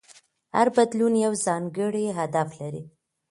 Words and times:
هر 0.55 0.67
بدلون 0.75 1.13
یو 1.25 1.33
ځانګړی 1.45 2.05
هدف 2.17 2.49
لري. 2.61 2.83